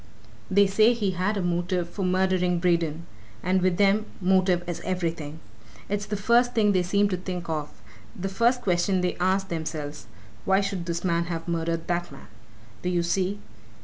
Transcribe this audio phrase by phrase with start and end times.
[0.49, 3.05] They say he'd a motive for murdering Braden
[3.43, 5.39] and with them motive is everything.
[5.89, 7.69] It's the first thing they seem to think of;
[8.19, 10.07] they first question they ask themselves.
[10.43, 12.29] 'Why should this man have murdered that man?'
[12.81, 13.41] do you see!